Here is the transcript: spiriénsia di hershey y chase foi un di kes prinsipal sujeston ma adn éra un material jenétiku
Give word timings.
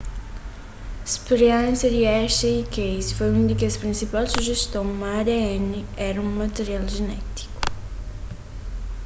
spiriénsia 1.15 1.87
di 1.95 2.01
hershey 2.09 2.53
y 2.61 2.67
chase 2.75 3.11
foi 3.17 3.29
un 3.37 3.43
di 3.49 3.55
kes 3.61 3.79
prinsipal 3.83 4.25
sujeston 4.33 4.87
ma 4.99 5.09
adn 5.21 5.65
éra 6.09 6.19
un 6.27 6.31
material 6.43 6.85
jenétiku 6.95 7.43